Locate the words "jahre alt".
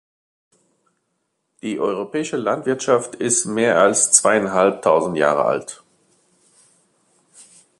5.15-5.83